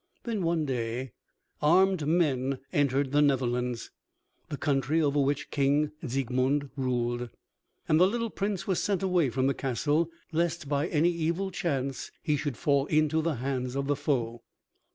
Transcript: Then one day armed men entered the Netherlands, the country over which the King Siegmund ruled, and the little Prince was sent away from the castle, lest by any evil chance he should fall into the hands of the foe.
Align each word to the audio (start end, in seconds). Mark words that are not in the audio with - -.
Then 0.23 0.41
one 0.41 0.65
day 0.65 1.11
armed 1.61 2.07
men 2.07 2.57
entered 2.73 3.11
the 3.11 3.21
Netherlands, 3.21 3.91
the 4.49 4.57
country 4.57 4.99
over 4.99 5.21
which 5.21 5.45
the 5.51 5.55
King 5.55 5.91
Siegmund 6.07 6.71
ruled, 6.75 7.29
and 7.87 7.99
the 7.99 8.07
little 8.07 8.31
Prince 8.31 8.65
was 8.65 8.81
sent 8.81 9.03
away 9.03 9.29
from 9.29 9.45
the 9.45 9.53
castle, 9.53 10.09
lest 10.31 10.67
by 10.67 10.87
any 10.87 11.11
evil 11.11 11.51
chance 11.51 12.09
he 12.23 12.35
should 12.35 12.57
fall 12.57 12.87
into 12.87 13.21
the 13.21 13.35
hands 13.35 13.75
of 13.75 13.85
the 13.85 13.95
foe. 13.95 14.41